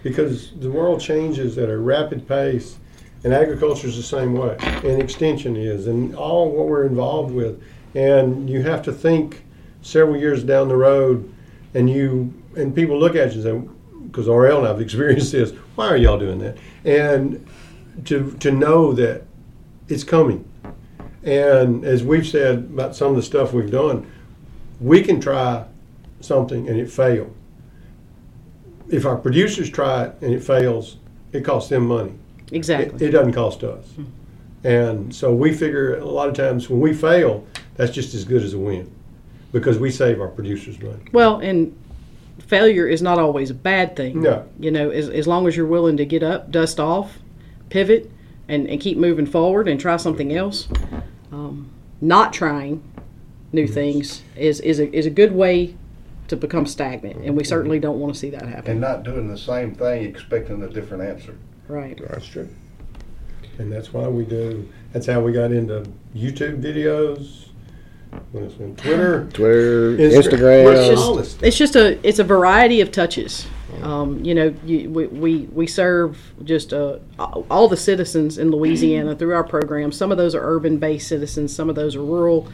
because 0.02 0.50
the 0.60 0.70
world 0.70 1.00
changes 1.00 1.56
at 1.56 1.70
a 1.70 1.78
rapid 1.78 2.28
pace, 2.28 2.76
and 3.24 3.32
agriculture 3.32 3.88
is 3.88 3.96
the 3.96 4.02
same 4.02 4.34
way, 4.34 4.58
and 4.60 5.00
extension 5.00 5.56
is, 5.56 5.86
and 5.86 6.14
all 6.14 6.50
what 6.50 6.68
we're 6.68 6.84
involved 6.84 7.32
with. 7.32 7.62
And 7.94 8.48
you 8.48 8.62
have 8.62 8.82
to 8.82 8.92
think 8.92 9.44
several 9.82 10.16
years 10.16 10.44
down 10.44 10.68
the 10.68 10.76
road, 10.76 11.32
and 11.74 11.88
you 11.88 12.32
and 12.56 12.74
people 12.74 12.98
look 12.98 13.14
at 13.14 13.34
you 13.34 13.46
and 13.46 13.68
say, 13.68 13.74
because 14.06 14.26
RL 14.26 14.58
and 14.58 14.68
I've 14.68 14.80
experienced 14.88 15.32
this. 15.32 15.52
Why 15.74 15.88
are 15.88 15.96
y'all 15.96 16.18
doing 16.18 16.38
that? 16.40 16.56
And 16.84 17.46
to 18.06 18.32
to 18.40 18.50
know 18.50 18.92
that 18.92 19.22
it's 19.88 20.04
coming. 20.04 20.46
And 21.22 21.84
as 21.84 22.02
we've 22.02 22.26
said 22.26 22.58
about 22.58 22.96
some 22.96 23.10
of 23.10 23.16
the 23.16 23.22
stuff 23.22 23.52
we've 23.52 23.70
done, 23.70 24.10
we 24.80 25.02
can 25.02 25.20
try 25.20 25.66
something 26.20 26.68
and 26.68 26.78
it 26.78 26.90
fail. 26.90 27.30
If 28.88 29.04
our 29.04 29.16
producers 29.16 29.68
try 29.68 30.04
it 30.04 30.16
and 30.22 30.32
it 30.32 30.42
fails, 30.42 30.96
it 31.32 31.44
costs 31.44 31.68
them 31.68 31.86
money. 31.86 32.14
Exactly. 32.52 32.96
It, 32.96 33.08
it 33.08 33.10
doesn't 33.12 33.34
cost 33.34 33.62
us. 33.62 33.86
Mm-hmm. 33.88 34.66
And 34.66 35.14
so 35.14 35.34
we 35.34 35.54
figure 35.54 35.96
a 35.98 36.04
lot 36.04 36.28
of 36.28 36.34
times 36.34 36.68
when 36.68 36.80
we 36.80 36.92
fail, 36.92 37.46
that's 37.80 37.92
just 37.92 38.12
as 38.12 38.26
good 38.26 38.42
as 38.42 38.52
a 38.52 38.58
win 38.58 38.92
because 39.52 39.78
we 39.78 39.90
save 39.90 40.20
our 40.20 40.28
producers 40.28 40.78
money. 40.80 41.02
Well, 41.12 41.38
and 41.38 41.74
failure 42.38 42.86
is 42.86 43.00
not 43.00 43.18
always 43.18 43.48
a 43.48 43.54
bad 43.54 43.96
thing. 43.96 44.20
No. 44.20 44.46
You 44.58 44.70
know, 44.70 44.90
as, 44.90 45.08
as 45.08 45.26
long 45.26 45.48
as 45.48 45.56
you're 45.56 45.66
willing 45.66 45.96
to 45.96 46.04
get 46.04 46.22
up, 46.22 46.50
dust 46.50 46.78
off, 46.78 47.18
pivot, 47.70 48.10
and, 48.48 48.68
and 48.68 48.78
keep 48.82 48.98
moving 48.98 49.24
forward 49.24 49.66
and 49.66 49.80
try 49.80 49.96
something 49.96 50.36
else. 50.36 50.68
Um, 51.32 51.70
not 52.02 52.34
trying 52.34 52.82
new 53.50 53.66
things 53.66 54.22
is, 54.36 54.60
is, 54.60 54.78
a, 54.78 54.94
is 54.94 55.06
a 55.06 55.10
good 55.10 55.32
way 55.32 55.74
to 56.28 56.36
become 56.36 56.66
stagnant, 56.66 57.24
and 57.24 57.34
we 57.34 57.44
certainly 57.44 57.80
don't 57.80 57.98
want 57.98 58.12
to 58.12 58.20
see 58.20 58.28
that 58.28 58.42
happen. 58.42 58.72
And 58.72 58.80
not 58.82 59.04
doing 59.04 59.26
the 59.26 59.38
same 59.38 59.74
thing 59.74 60.04
expecting 60.04 60.62
a 60.62 60.68
different 60.68 61.02
answer. 61.02 61.34
Right. 61.66 61.98
That's 62.10 62.26
true. 62.26 62.48
And 63.58 63.72
that's 63.72 63.92
why 63.94 64.06
we 64.06 64.24
do, 64.24 64.68
that's 64.92 65.06
how 65.06 65.22
we 65.22 65.32
got 65.32 65.50
into 65.50 65.90
YouTube 66.14 66.62
videos, 66.62 67.49
when 68.32 68.44
it's 68.44 68.54
Twitter, 68.56 69.28
Twitter, 69.32 69.96
Instagram. 69.96 70.64
Instagram. 70.64 71.16
It's 71.16 71.28
just, 71.28 71.42
it's 71.42 71.56
just 71.56 71.76
a 71.76 72.06
it's 72.06 72.18
a 72.18 72.24
variety 72.24 72.80
of 72.80 72.92
touches. 72.92 73.46
Um, 73.82 74.22
you 74.24 74.34
know, 74.34 74.54
you, 74.64 74.90
we, 74.90 75.06
we 75.06 75.38
we 75.52 75.66
serve 75.66 76.18
just 76.44 76.72
uh, 76.72 76.98
all 77.18 77.68
the 77.68 77.76
citizens 77.76 78.36
in 78.36 78.50
Louisiana 78.50 79.14
through 79.16 79.34
our 79.34 79.44
program. 79.44 79.92
Some 79.92 80.12
of 80.12 80.18
those 80.18 80.34
are 80.34 80.42
urban-based 80.42 81.06
citizens. 81.06 81.54
Some 81.54 81.70
of 81.70 81.76
those 81.76 81.96
are 81.96 82.02
rural. 82.02 82.48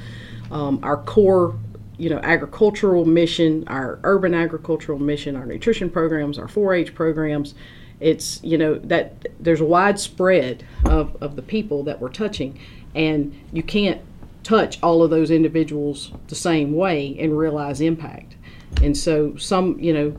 Um, 0.51 0.79
our 0.83 0.99
core, 0.99 1.59
you 1.97 2.11
know, 2.11 2.19
agricultural 2.19 3.05
mission, 3.05 3.65
our 3.67 3.99
urban 4.05 4.35
agricultural 4.35 4.99
mission, 4.99 5.35
our 5.35 5.47
nutrition 5.47 5.91
programs, 5.91 6.39
our 6.39 6.47
4-H 6.47 6.95
programs, 6.95 7.55
It's 7.99 8.41
you 8.45 8.59
know 8.59 8.75
that 8.75 9.27
there's 9.41 9.61
a 9.61 9.65
widespread 9.65 10.65
of 10.85 11.17
of 11.21 11.35
the 11.35 11.43
people 11.43 11.83
that 11.85 12.01
we're 12.01 12.13
touching, 12.13 12.59
and 12.95 13.35
you 13.53 13.63
can't 13.63 14.01
touch 14.47 14.79
all 14.83 15.03
of 15.03 15.11
those 15.11 15.31
individuals 15.31 16.13
the 16.29 16.35
same 16.35 16.73
way 16.73 17.17
and 17.19 17.37
realize 17.37 17.81
impact. 17.81 18.37
And 18.83 18.97
so 18.97 19.37
some 19.37 19.79
you 19.81 19.93
know 19.93 20.17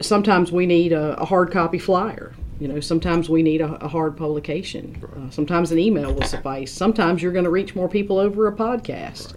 sometimes 0.00 0.50
we 0.50 0.66
need 0.66 0.92
a, 0.92 1.20
a 1.20 1.24
hard 1.24 1.52
copy 1.52 1.78
flyer. 1.78 2.34
You 2.60 2.68
know, 2.68 2.80
sometimes 2.80 3.28
we 3.28 3.42
need 3.42 3.60
a, 3.60 3.74
a 3.84 3.88
hard 3.88 4.16
publication. 4.16 5.02
Uh, 5.16 5.30
sometimes 5.30 5.72
an 5.72 5.78
email 5.78 6.14
will 6.14 6.22
suffice. 6.22 6.72
Sometimes 6.72 7.22
you're 7.22 7.32
going 7.32 7.44
to 7.44 7.50
reach 7.50 7.74
more 7.74 7.88
people 7.88 8.18
over 8.18 8.46
a 8.46 8.52
podcast. 8.52 9.34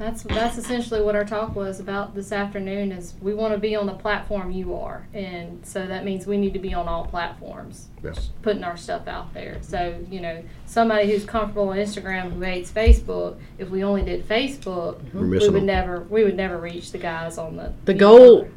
That's 0.00 0.22
that's 0.22 0.56
essentially 0.56 1.02
what 1.02 1.14
our 1.14 1.26
talk 1.26 1.54
was 1.54 1.78
about 1.78 2.14
this 2.14 2.32
afternoon. 2.32 2.90
Is 2.90 3.12
we 3.20 3.34
want 3.34 3.52
to 3.52 3.60
be 3.60 3.76
on 3.76 3.84
the 3.84 3.92
platform 3.92 4.50
you 4.50 4.74
are, 4.74 5.06
and 5.12 5.60
so 5.64 5.86
that 5.86 6.06
means 6.06 6.26
we 6.26 6.38
need 6.38 6.54
to 6.54 6.58
be 6.58 6.72
on 6.72 6.88
all 6.88 7.04
platforms, 7.04 7.88
Yes. 8.02 8.30
putting 8.40 8.64
our 8.64 8.78
stuff 8.78 9.06
out 9.06 9.34
there. 9.34 9.58
So 9.60 9.94
you 10.10 10.20
know, 10.22 10.42
somebody 10.64 11.10
who's 11.12 11.26
comfortable 11.26 11.68
on 11.68 11.76
Instagram 11.76 12.32
who 12.32 12.40
hates 12.40 12.72
Facebook, 12.72 13.36
if 13.58 13.68
we 13.68 13.84
only 13.84 14.00
did 14.00 14.26
Facebook, 14.26 15.00
We're 15.12 15.20
we 15.20 15.26
missing 15.28 15.52
would 15.52 15.60
them. 15.60 15.66
never 15.66 16.00
we 16.08 16.24
would 16.24 16.36
never 16.36 16.56
reach 16.56 16.92
the 16.92 16.98
guys 16.98 17.36
on 17.36 17.56
the 17.56 17.74
The 17.84 17.92
goal, 17.92 18.48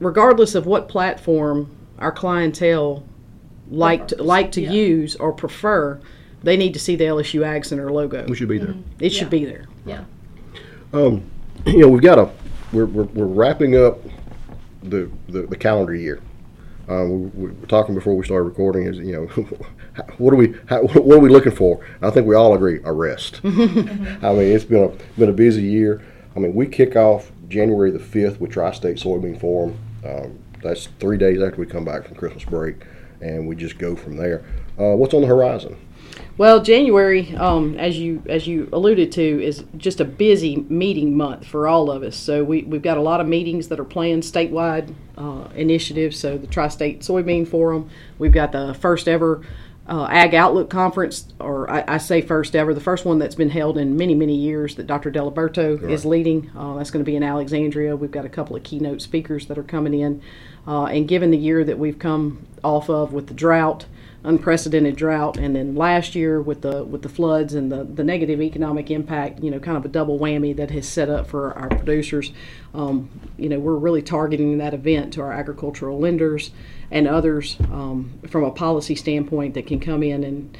regardless 0.00 0.56
of 0.56 0.66
what 0.66 0.88
platform 0.88 1.70
our 2.00 2.10
clientele 2.10 3.04
like 3.70 4.08
to, 4.08 4.20
like 4.20 4.50
to 4.52 4.60
Yeah. 4.60 4.72
use 4.72 5.14
or 5.14 5.32
prefer, 5.32 6.00
they 6.42 6.56
need 6.56 6.72
to 6.74 6.80
see 6.80 6.96
the 6.96 7.04
LSU 7.04 7.44
Ag 7.44 7.64
Center 7.64 7.92
logo. 7.92 8.26
We 8.26 8.34
should 8.34 8.48
be 8.48 8.58
there. 8.58 8.70
Mm-hmm. 8.74 8.82
It 8.98 9.10
should 9.12 9.30
be 9.30 9.44
there. 9.44 9.66
Yeah. 9.86 10.02
Um, 10.92 11.30
you 11.66 11.78
know, 11.78 11.88
we've 11.88 12.02
got 12.02 12.18
a 12.18 12.30
we're, 12.72 12.86
we're, 12.86 13.04
we're 13.04 13.26
wrapping 13.26 13.76
up 13.76 13.98
the, 14.82 15.10
the, 15.28 15.42
the 15.42 15.56
calendar 15.56 15.94
year. 15.94 16.20
Um, 16.88 17.32
we, 17.34 17.46
we 17.46 17.52
were 17.52 17.66
talking 17.66 17.94
before 17.94 18.16
we 18.16 18.24
started 18.24 18.44
recording. 18.44 18.84
Is 18.84 18.98
you 18.98 19.12
know, 19.12 19.26
what 20.18 20.32
are 20.32 20.36
we 20.36 20.54
how, 20.66 20.82
what 20.82 21.16
are 21.16 21.20
we 21.20 21.28
looking 21.28 21.52
for? 21.54 21.84
I 22.00 22.10
think 22.10 22.26
we 22.26 22.34
all 22.34 22.54
agree 22.54 22.80
a 22.84 22.92
rest. 22.92 23.40
I 23.44 23.48
mean, 23.48 24.22
it's 24.22 24.64
been 24.64 24.84
a 24.84 25.18
been 25.18 25.28
a 25.28 25.34
busy 25.34 25.62
year. 25.62 26.02
I 26.34 26.40
mean, 26.40 26.54
we 26.54 26.66
kick 26.66 26.96
off 26.96 27.30
January 27.48 27.90
the 27.90 27.98
fifth 27.98 28.40
with 28.40 28.52
Tri-State 28.52 28.96
Soybean 28.96 29.38
Forum. 29.38 29.78
Um, 30.04 30.38
that's 30.62 30.86
three 30.98 31.18
days 31.18 31.42
after 31.42 31.60
we 31.60 31.66
come 31.66 31.84
back 31.84 32.06
from 32.06 32.16
Christmas 32.16 32.44
break, 32.44 32.84
and 33.20 33.46
we 33.46 33.54
just 33.54 33.78
go 33.78 33.94
from 33.94 34.16
there. 34.16 34.44
Uh, 34.78 34.96
what's 34.96 35.12
on 35.12 35.20
the 35.20 35.26
horizon? 35.26 35.76
Well, 36.38 36.62
January, 36.62 37.34
um, 37.36 37.78
as 37.78 37.98
you 37.98 38.22
as 38.26 38.46
you 38.46 38.68
alluded 38.72 39.12
to, 39.12 39.22
is 39.44 39.64
just 39.76 40.00
a 40.00 40.04
busy 40.04 40.56
meeting 40.68 41.16
month 41.16 41.46
for 41.46 41.68
all 41.68 41.90
of 41.90 42.02
us. 42.02 42.16
So 42.16 42.42
we 42.42 42.62
we've 42.62 42.82
got 42.82 42.96
a 42.96 43.02
lot 43.02 43.20
of 43.20 43.26
meetings 43.26 43.68
that 43.68 43.78
are 43.78 43.84
planned 43.84 44.22
statewide 44.22 44.94
uh, 45.16 45.48
initiatives. 45.54 46.18
So 46.18 46.38
the 46.38 46.46
Tri-State 46.46 47.00
Soybean 47.00 47.46
Forum, 47.46 47.90
we've 48.18 48.32
got 48.32 48.52
the 48.52 48.74
first 48.74 49.08
ever 49.08 49.42
uh, 49.86 50.06
Ag 50.10 50.34
Outlook 50.34 50.70
Conference, 50.70 51.26
or 51.40 51.68
I, 51.70 51.84
I 51.86 51.98
say 51.98 52.22
first 52.22 52.54
ever, 52.54 52.72
the 52.72 52.80
first 52.80 53.04
one 53.04 53.18
that's 53.18 53.34
been 53.34 53.50
held 53.50 53.76
in 53.76 53.96
many 53.96 54.14
many 54.14 54.36
years 54.36 54.76
that 54.76 54.86
Dr. 54.86 55.10
Deliberto 55.10 55.76
is 55.88 56.04
leading. 56.04 56.50
Uh, 56.56 56.76
that's 56.76 56.90
going 56.90 57.04
to 57.04 57.10
be 57.10 57.16
in 57.16 57.22
Alexandria. 57.22 57.96
We've 57.96 58.10
got 58.10 58.24
a 58.24 58.28
couple 58.30 58.56
of 58.56 58.62
keynote 58.62 59.02
speakers 59.02 59.46
that 59.46 59.58
are 59.58 59.64
coming 59.64 59.94
in, 59.94 60.22
uh, 60.66 60.84
and 60.84 61.08
given 61.08 61.30
the 61.30 61.38
year 61.38 61.64
that 61.64 61.78
we've 61.78 61.98
come 61.98 62.46
off 62.62 62.88
of 62.88 63.12
with 63.12 63.26
the 63.26 63.34
drought 63.34 63.86
unprecedented 64.24 64.96
drought, 64.96 65.36
and 65.36 65.56
then 65.56 65.74
last 65.74 66.14
year 66.14 66.40
with 66.40 66.62
the 66.62 66.84
with 66.84 67.02
the 67.02 67.08
floods 67.08 67.54
and 67.54 67.72
the, 67.72 67.84
the 67.84 68.04
negative 68.04 68.40
economic 68.40 68.90
impact, 68.90 69.42
you 69.42 69.50
know, 69.50 69.58
kind 69.58 69.76
of 69.76 69.84
a 69.84 69.88
double 69.88 70.18
whammy 70.18 70.54
that 70.56 70.70
has 70.70 70.88
set 70.88 71.08
up 71.08 71.26
for 71.26 71.52
our 71.54 71.68
producers. 71.68 72.32
Um, 72.74 73.10
you 73.36 73.48
know, 73.48 73.58
we're 73.58 73.76
really 73.76 74.02
targeting 74.02 74.58
that 74.58 74.74
event 74.74 75.12
to 75.14 75.22
our 75.22 75.32
agricultural 75.32 75.98
lenders 75.98 76.50
and 76.90 77.08
others 77.08 77.56
um, 77.70 78.18
from 78.28 78.44
a 78.44 78.50
policy 78.50 78.94
standpoint 78.94 79.54
that 79.54 79.66
can 79.66 79.80
come 79.80 80.02
in 80.02 80.24
and 80.24 80.56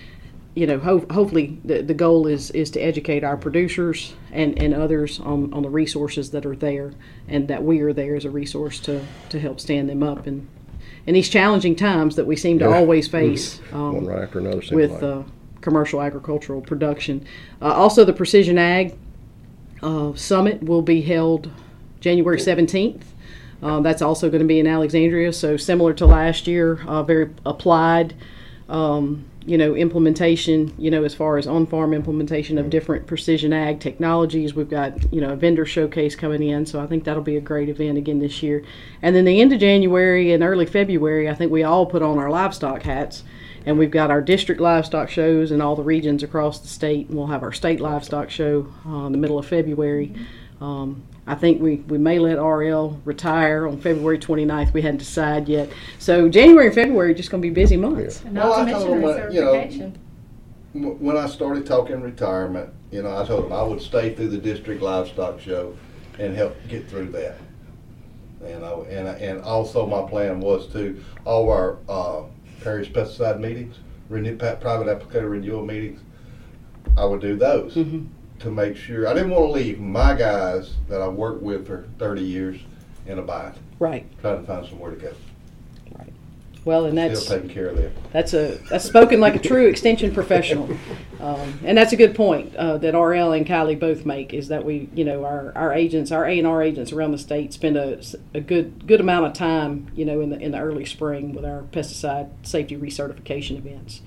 you 0.55 0.67
know, 0.67 0.79
ho- 0.79 1.07
hopefully 1.11 1.59
the, 1.65 1.83
the 1.83 1.95
goal 1.95 2.27
is 2.27 2.51
is 2.51 2.71
to 2.73 2.81
educate 2.81 3.25
our 3.25 3.37
producers 3.37 4.15
and, 4.31 4.61
and 4.63 4.75
others 4.75 5.19
on, 5.21 5.53
on 5.53 5.63
the 5.63 5.71
resources 5.71 6.31
that 6.33 6.45
are 6.45 6.57
there 6.57 6.93
and 7.27 7.49
that 7.49 7.63
we 7.63 7.81
are 7.81 7.93
there 7.93 8.15
as 8.17 8.25
a 8.25 8.31
resource 8.31 8.79
to, 8.81 9.03
to 9.31 9.41
help 9.41 9.61
stand 9.61 9.89
them 9.89 10.03
up 10.03 10.27
in, 10.27 10.47
in 11.07 11.15
these 11.15 11.29
challenging 11.29 11.75
times 11.75 12.17
that 12.17 12.27
we 12.27 12.37
seem 12.37 12.59
to 12.61 12.67
Yeah. 12.67 12.77
always 12.77 13.09
face 13.09 13.61
um, 13.73 13.95
One 13.95 14.07
right 14.07 14.23
after 14.23 14.39
another. 14.39 14.63
with 14.73 15.03
uh, 15.03 15.23
commercial 15.61 16.01
agricultural 16.03 16.61
production. 16.61 17.25
Uh, 17.61 17.73
also, 17.73 18.05
the 18.05 18.13
Precision 18.13 18.59
Ag 18.59 18.95
uh, 19.83 20.13
Summit 20.15 20.63
will 20.63 20.83
be 20.83 21.03
held 21.03 21.51
January 22.01 22.39
17th. 22.39 23.03
Uh, 23.63 23.81
that's 23.81 24.03
also 24.03 24.29
going 24.29 24.41
to 24.41 24.47
be 24.47 24.59
in 24.59 24.67
Alexandria, 24.67 25.33
so 25.33 25.57
similar 25.57 25.93
to 25.95 26.05
last 26.07 26.47
year, 26.49 26.81
uh, 26.87 27.03
very 27.05 27.31
applied, 27.47 28.13
um, 28.69 29.25
you 29.45 29.59
know, 29.59 29.75
implementation, 29.75 30.73
you 30.79 30.91
know, 30.91 31.05
as 31.05 31.15
far 31.15 31.37
as 31.37 31.47
on-farm 31.47 31.93
implementation 31.93 32.59
of 32.59 32.71
different 32.71 33.07
precision 33.07 33.53
ag 33.53 33.81
technologies. 33.81 34.55
We've 34.55 34.71
got, 34.71 35.13
you 35.13 35.21
know, 35.21 35.31
a 35.31 35.37
vendor 35.37 35.67
showcase 35.67 36.15
coming 36.15 36.43
in, 36.43 36.65
so 36.67 36.81
I 36.81 36.87
think 36.87 37.05
that'll 37.05 37.23
be 37.23 37.37
a 37.37 37.41
great 37.41 37.69
event 37.69 37.99
again 37.99 38.21
this 38.21 38.43
year. 38.43 38.65
And 39.01 39.17
then 39.17 39.25
the 39.25 39.41
end 39.41 39.53
of 39.53 39.61
January 39.61 40.33
and 40.33 40.43
early 40.43 40.67
February, 40.67 41.29
I 41.29 41.35
think 41.35 41.51
we 41.51 41.65
all 41.65 41.87
put 41.87 42.03
on 42.03 42.19
our 42.19 42.31
livestock 42.31 42.83
hats 42.83 43.25
and 43.65 43.79
we've 43.79 43.91
got 43.91 44.11
our 44.11 44.21
district 44.21 44.61
livestock 44.61 45.09
shows 45.09 45.53
in 45.53 45.61
all 45.61 45.77
the 45.77 45.83
regions 45.83 46.23
across 46.23 46.59
the 46.59 46.69
state. 46.69 47.09
And 47.09 47.17
we'll 47.17 47.29
have 47.29 47.43
our 47.43 47.53
state 47.53 47.81
livestock 47.81 48.31
show 48.31 48.67
uh, 48.87 49.07
in 49.07 49.13
the 49.13 49.19
middle 49.19 49.39
of 49.39 49.47
February. 49.47 50.15
Um, 50.61 51.03
I 51.27 51.35
think 51.37 51.61
we, 51.63 51.77
we 51.77 51.99
may 51.99 52.19
let 52.19 52.39
RL 52.39 53.01
retire 53.05 53.69
on 53.69 53.81
February 53.81 54.19
29th. 54.19 54.73
We 54.73 54.83
hadn't 54.83 54.99
decided 54.99 55.49
yet. 55.49 55.71
So 55.99 56.29
January 56.29 56.67
and 56.67 56.75
February 56.75 57.13
are 57.13 57.15
just 57.15 57.31
going 57.31 57.41
to 57.41 57.47
be 57.49 57.55
busy 57.55 57.77
months. 57.77 58.23
And 58.25 58.35
Well, 58.37 58.53
to 58.55 58.61
I 58.61 58.65
mention 58.65 58.83
told 58.87 58.97
'em, 58.99 59.05
uh, 59.05 59.29
you 59.31 59.41
know, 60.75 60.95
When 60.99 61.17
I 61.17 61.27
started 61.29 61.65
talking 61.67 62.01
retirement, 62.01 62.71
you 62.91 63.03
know, 63.03 63.17
I 63.17 63.25
told 63.25 63.45
them 63.45 63.53
I 63.53 63.63
would 63.63 63.81
stay 63.81 64.15
through 64.15 64.29
the 64.29 64.39
district 64.39 64.83
livestock 64.83 65.39
show 65.39 65.75
and 66.19 66.35
help 66.35 66.57
get 66.69 66.89
through 66.89 67.11
that. 67.11 67.37
And 68.45 68.65
I, 68.65 68.73
and, 68.73 69.09
I- 69.09 69.15
and 69.19 69.41
also 69.43 69.87
my 69.87 70.03
plan 70.09 70.41
was 70.41 70.67
to, 70.73 71.01
all 71.25 71.49
our, 71.51 71.77
uh, 71.89 72.23
parish 72.65 72.91
pesticide 72.91 73.39
meetings, 73.39 73.77
renew, 74.09 74.37
private 74.37 74.87
applicator 74.89 75.31
renewal 75.31 75.65
meetings, 75.65 76.01
I 76.97 77.05
would 77.05 77.21
do 77.21 77.37
those 77.37 77.75
Mhm. 77.77 78.07
To 78.43 78.51
make 78.51 78.77
sure, 78.77 79.09
I 79.09 79.15
didn't 79.15 79.31
wanna 79.31 79.51
leave 79.53 79.81
my 79.81 80.15
guys 80.15 80.75
that 80.89 81.01
I've 81.01 81.15
worked 81.15 81.43
with 81.43 81.67
for 81.67 81.87
thirty 81.99 82.23
years 82.23 82.61
in 83.07 83.19
a 83.19 83.23
bind, 83.23 83.55
Right. 83.79 84.07
trying 84.21 84.41
to 84.41 84.47
find 84.47 84.67
somewhere 84.67 84.91
to 84.91 84.97
go. 84.97 85.13
Right. 85.99 86.13
Well, 86.65 86.87
and 86.87 86.97
that's 86.97 87.23
Still 87.25 87.39
taking 87.39 87.51
care 87.55 87.67
of 87.69 87.77
them. 87.77 87.93
That's 88.13 88.35
a 88.35 88.59
that's 88.71 88.85
spoken 88.85 89.21
like 89.21 89.35
a 89.35 89.39
true 89.39 89.67
extension 89.67 90.13
professional, 90.13 90.69
um, 91.21 91.59
and 91.65 91.77
that's 91.77 91.93
a 91.93 91.97
good 91.97 92.15
point 92.15 92.55
uh, 92.57 92.79
that 92.79 92.95
RL 92.95 93.33
and 93.33 93.47
Kylie 93.47 93.79
both 93.79 94.05
make. 94.05 94.33
Is 94.33 94.49
that 94.49 94.65
we, 94.65 94.89
you 94.95 95.05
know, 95.05 95.25
our, 95.25 95.53
our 95.57 95.73
agents, 95.73 96.13
our 96.13 96.25
A 96.25 96.39
and 96.39 96.47
R 96.47 96.63
agents 96.63 96.93
around 96.93 97.13
the 97.13 97.19
state 97.19 97.53
spend 97.53 97.77
a, 97.77 98.01
a 98.35 98.41
good 98.41 98.87
good 98.87 99.01
amount 99.01 99.27
of 99.27 99.33
time, 99.33 99.91
you 99.95 100.05
know, 100.05 100.21
in 100.21 100.31
the 100.31 100.39
in 100.39 100.53
the 100.53 100.59
early 100.61 100.85
spring 100.85 101.33
with 101.33 101.45
our 101.45 101.63
pesticide 101.73 102.31
safety 102.43 102.77
recertification 102.77 103.57
events, 103.57 104.01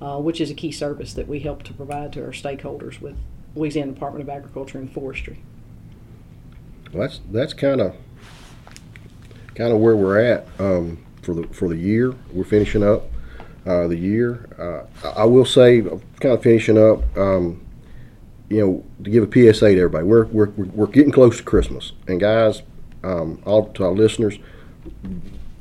uh, 0.00 0.18
which 0.18 0.40
is 0.40 0.50
a 0.50 0.54
key 0.54 0.70
service 0.72 1.12
that 1.14 1.26
we 1.26 1.40
help 1.40 1.62
to 1.64 1.72
provide 1.72 2.12
to 2.12 2.22
our 2.24 2.30
stakeholders 2.32 3.00
with 3.00 3.16
Louisiana 3.56 3.92
Department 3.92 4.22
of 4.22 4.28
Agriculture 4.28 4.78
and 4.78 4.92
Forestry. 4.92 5.42
Well, 6.92 7.02
that's 7.02 7.20
that's 7.30 7.52
kind 7.52 7.80
of 7.80 7.96
kind 9.54 9.72
of 9.72 9.80
where 9.80 9.96
we're 9.96 10.20
at 10.20 10.46
um, 10.58 11.04
for 11.22 11.34
the 11.34 11.46
for 11.48 11.68
the 11.68 11.76
year. 11.76 12.14
We're 12.32 12.44
finishing 12.44 12.84
up 12.84 13.04
uh, 13.66 13.88
the 13.88 13.96
year. 13.96 14.48
Uh, 14.58 15.08
I 15.16 15.24
will 15.24 15.44
say, 15.44 15.80
kind 15.80 16.34
of 16.34 16.42
finishing 16.42 16.78
up. 16.78 17.16
Um, 17.16 17.62
you 18.48 18.64
know, 18.64 18.84
to 19.02 19.10
give 19.10 19.24
a 19.24 19.52
PSA 19.52 19.74
to 19.74 19.80
everybody, 19.80 20.04
we're 20.04 20.26
we're 20.26 20.50
we're 20.50 20.86
getting 20.86 21.10
close 21.10 21.38
to 21.38 21.42
Christmas, 21.42 21.92
and 22.06 22.20
guys, 22.20 22.62
um, 23.02 23.42
all 23.44 23.68
to 23.72 23.84
our 23.84 23.90
listeners, 23.90 24.38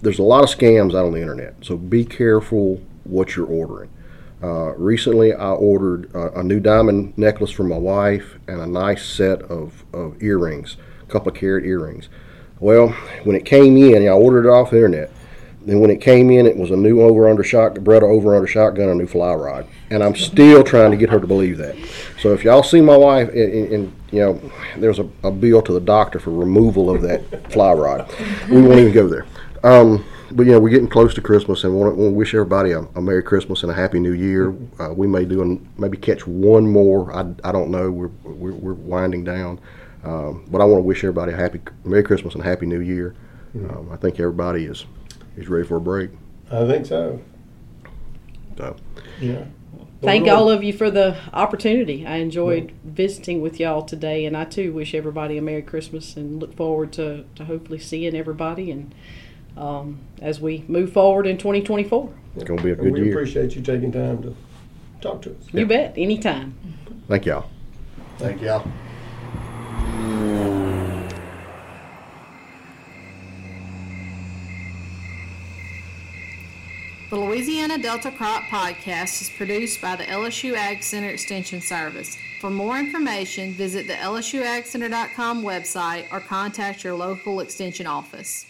there's 0.02 0.20
a 0.20 0.24
lot 0.24 0.44
of 0.44 0.56
scams 0.56 0.94
out 0.94 1.06
on 1.06 1.14
the 1.14 1.22
internet. 1.22 1.56
So 1.62 1.78
be 1.78 2.06
careful 2.06 2.82
what 3.04 3.36
you're 3.36 3.48
ordering. 3.48 3.90
Uh, 4.44 4.74
recently, 4.75 5.34
I 5.34 5.51
ordered 5.51 6.13
uh, 6.15 6.32
a 6.34 6.44
new 6.44 6.60
diamond 6.60 7.18
necklace 7.18 7.51
for 7.51 7.63
my 7.63 7.77
wife 7.77 8.38
and 8.48 8.60
a 8.60 8.68
nice 8.68 9.06
set 9.06 9.42
of, 9.44 9.84
of 9.94 10.22
earrings, 10.22 10.77
a 11.04 11.12
couple 11.12 11.32
of 11.32 11.38
carat 11.38 11.65
earrings. 11.65 12.10
Well, 12.60 12.89
when 13.24 13.36
it 13.36 13.46
came 13.46 13.77
in, 13.77 14.04
I 14.04 14.12
ordered 14.12 14.48
it 14.48 14.51
off 14.51 14.72
the 14.72 14.77
internet. 14.77 15.12
Then 15.65 15.80
when 15.80 15.89
it 15.89 16.00
came 16.00 16.30
in, 16.30 16.46
it 16.46 16.56
was 16.56 16.70
a 16.70 16.75
new 16.75 17.01
over 17.01 17.27
under 17.27 17.44
shot, 17.44 17.74
Beretta 17.74 18.04
over 18.04 18.36
under 18.36 18.48
shotgun, 18.48 18.88
a 18.88 18.94
new 18.94 19.08
fly 19.08 19.34
rod, 19.34 19.65
and 19.89 20.04
I'm 20.04 20.15
still 20.15 20.63
trying 20.63 20.92
to 20.92 20.98
get 20.98 21.10
her 21.10 21.20
to 21.20 21.25
believe 21.25 21.58
that. 21.58 21.75
So 22.22 22.34
if 22.34 22.44
y'all 22.44 22.62
see 22.62 22.82
my 22.82 22.96
wife, 22.96 23.30
and, 23.30 23.51
and, 23.51 23.74
and 23.74 23.96
you 24.12 24.20
know, 24.20 24.51
there's 24.77 25.00
a, 25.00 25.10
a 25.24 25.32
bill 25.32 25.63
to 25.63 25.74
the 25.74 25.80
doctor 25.80 26.20
for 26.20 26.30
removal 26.30 26.94
of 26.94 27.01
that 27.01 27.51
fly 27.51 27.74
rod. 27.74 28.13
We 28.48 28.62
won't 28.62 28.80
even 28.80 28.94
go 28.94 29.08
there. 29.08 29.25
Um, 29.63 30.06
but 30.36 30.46
yeah, 30.46 30.58
we're 30.58 30.70
getting 30.70 30.89
close 30.89 31.13
to 31.15 31.22
Christmas, 31.22 31.63
and 31.63 31.74
want 31.74 31.96
to 31.98 32.10
wish 32.10 32.34
everybody 32.34 32.72
a, 32.72 32.80
a 32.80 33.01
Merry 33.01 33.24
Christmas 33.24 33.63
and 33.63 33.72
a 33.72 33.75
Happy 33.75 34.00
New 34.00 34.12
Year. 34.12 34.54
Uh, 34.80 34.94
we 34.94 35.08
may 35.08 35.24
do 35.24 35.42
an, 35.42 35.68
maybe 35.77 35.98
catch 35.98 36.27
one 36.27 36.68
more. 36.68 37.12
I, 37.15 37.34
I 37.44 37.51
don't 37.51 37.72
know. 37.72 37.89
We're, 37.89 38.12
we're, 38.24 38.54
we're 38.54 38.74
winding 38.74 39.24
down, 39.24 39.60
um, 40.04 40.46
but 40.51 40.60
I 40.60 40.65
want 40.65 40.80
to 40.80 40.86
wish 40.86 41.04
everybody 41.04 41.32
a 41.32 41.38
happy 41.38 41.62
Merry 41.86 42.04
Christmas 42.04 42.36
and 42.36 42.44
a 42.44 42.46
Happy 42.46 42.65
New 42.65 42.82
Year. 42.82 43.15
Um, 43.56 43.89
I 43.92 43.96
think 43.96 44.20
everybody 44.20 44.65
is 44.65 44.86
is 45.38 45.48
ready 45.48 45.65
for 45.65 45.77
a 45.77 45.82
break. 45.82 46.12
I 46.51 46.68
think 46.68 46.86
so. 46.86 47.22
So, 48.58 48.75
Yeah. 49.20 49.46
Thank 50.01 50.27
all 50.27 50.50
of 50.51 50.63
you 50.63 50.72
for 50.72 50.92
the 50.92 51.18
opportunity. 51.34 52.06
I 52.06 52.18
enjoyed 52.18 52.74
visiting 52.84 53.42
with 53.42 53.60
y'all 53.60 53.82
today, 53.82 54.25
and 54.25 54.38
I 54.38 54.46
too 54.46 54.72
wish 54.72 54.94
everybody 54.94 55.38
a 55.38 55.42
Merry 55.42 55.63
Christmas 55.63 56.15
and 56.15 56.39
look 56.39 56.56
forward 56.56 56.94
to, 56.94 57.25
to 57.36 57.46
hopefully 57.46 57.80
seeing 57.80 58.15
everybody 58.15 58.70
and 58.70 58.94
um, 59.58 60.00
as 60.22 60.40
we 60.40 60.64
move 60.68 60.92
forward 60.92 61.28
in 61.28 61.38
2024. 61.38 62.14
it's 62.36 62.44
going 62.44 62.58
to 62.58 62.64
be 62.64 62.70
a 62.72 62.74
And 62.74 62.84
good 62.84 62.94
we 62.94 63.00
year. 63.00 63.08
We 63.08 63.12
appreciate 63.14 63.56
you 63.56 63.62
taking 63.62 63.92
time 63.92 64.22
to 64.24 64.36
talk 65.02 65.22
to 65.24 65.32
us. 65.32 65.38
You 65.52 65.66
bet, 65.66 65.94
anytime. 65.98 66.56
Thank 67.08 67.26
y'all. 67.26 67.50
Thank 68.18 68.42
y'all. 68.42 68.66
The 77.12 77.22
Louisiana 77.22 77.78
Delta 77.78 78.12
Crop 78.12 78.44
Podcast 78.44 79.22
is 79.22 79.30
produced 79.30 79.80
by 79.80 79.96
the 79.96 80.04
LSU 80.06 80.56
Ag 80.56 80.82
Center 80.82 81.10
Extension 81.10 81.62
Service. 81.62 82.18
For 82.42 82.50
more 82.50 82.78
information, 82.78 83.54
visit 83.54 83.88
the 83.88 83.94
LSUAgCenter.com 83.94 85.44
website 85.44 86.12
or 86.12 86.20
contact 86.20 86.84
your 86.84 86.96
local 86.96 87.40
extension 87.40 87.88
office. 87.88 88.46